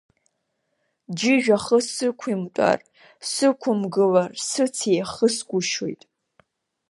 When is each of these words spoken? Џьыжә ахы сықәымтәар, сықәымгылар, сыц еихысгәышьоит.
Џьыжә 1.17 1.49
ахы 1.55 1.77
сықәымтәар, 1.93 2.79
сықәымгылар, 3.29 4.31
сыц 4.47 4.75
еихысгәышьоит. 4.93 6.01